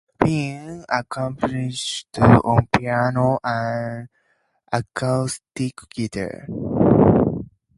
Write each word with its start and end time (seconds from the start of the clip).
Finn 0.19 0.83
accompanied 0.89 1.77
on 2.19 2.67
piano 2.75 3.37
and 3.43 4.09
acoustic 4.71 5.75
guitar. 5.91 6.47